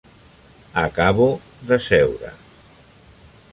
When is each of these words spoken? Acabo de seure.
Acabo 0.85 1.27
de 1.69 1.77
seure. 1.89 2.31